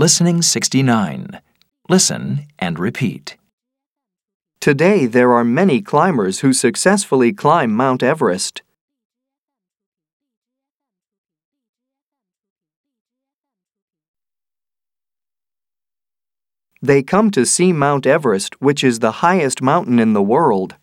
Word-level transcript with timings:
Listening 0.00 0.42
69. 0.42 1.40
Listen 1.88 2.46
and 2.56 2.78
repeat. 2.78 3.36
Today, 4.60 5.06
there 5.06 5.32
are 5.32 5.42
many 5.42 5.82
climbers 5.82 6.38
who 6.38 6.52
successfully 6.52 7.32
climb 7.32 7.72
Mount 7.72 8.04
Everest. 8.04 8.62
They 16.80 17.02
come 17.02 17.32
to 17.32 17.44
see 17.44 17.72
Mount 17.72 18.06
Everest, 18.06 18.62
which 18.62 18.84
is 18.84 19.00
the 19.00 19.26
highest 19.26 19.60
mountain 19.60 19.98
in 19.98 20.12
the 20.12 20.22
world. 20.22 20.76